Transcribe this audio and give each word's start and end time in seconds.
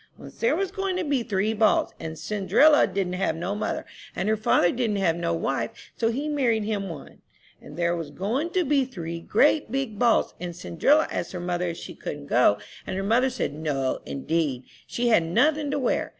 "Once 0.17 0.39
there 0.39 0.55
was 0.55 0.71
goin' 0.71 0.95
to 0.95 1.03
be 1.03 1.21
three 1.21 1.53
balls, 1.53 1.93
and 1.99 2.17
Cindrilla 2.17 2.87
didn't 2.87 3.13
have 3.21 3.35
no 3.35 3.53
mother, 3.53 3.85
and 4.15 4.27
her 4.27 4.35
father 4.35 4.71
didn't 4.71 4.95
have 4.95 5.15
no 5.15 5.31
wife, 5.31 5.91
so 5.95 6.09
he 6.09 6.27
married 6.27 6.63
him 6.63 6.89
one. 6.89 7.21
And 7.61 7.77
there 7.77 7.95
was 7.95 8.09
goin' 8.09 8.49
to 8.53 8.65
be 8.65 8.83
three 8.83 9.19
great 9.21 9.71
big 9.71 9.99
balls, 9.99 10.33
and 10.39 10.55
Cindrilla 10.55 11.07
asked 11.11 11.33
her 11.33 11.39
mother 11.39 11.67
if 11.67 11.77
she 11.77 11.93
couldn't 11.93 12.25
go, 12.25 12.57
and 12.87 12.95
her 12.97 13.03
mother 13.03 13.29
said, 13.29 13.53
No, 13.53 13.99
indeed; 14.07 14.63
she 14.87 15.09
hadn't 15.09 15.35
nothin' 15.35 15.69
to 15.69 15.77
wear. 15.77 16.09